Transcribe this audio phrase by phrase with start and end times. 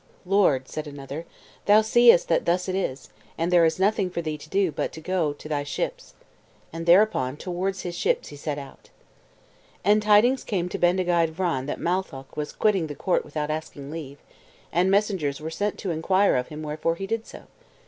[0.25, 1.27] "Lord," said another,
[1.67, 4.91] "thou seest that thus it is, and there is nothing for thee to do but
[4.93, 6.15] to go to thy ships."
[6.73, 8.89] And thereupon towards his ships he set out.
[9.85, 14.17] And tidings came to Bendigeid Vran that Matholch was quitting the court without asking leave,
[14.73, 17.43] and messengers were sent to inquire of him wherefore he did so.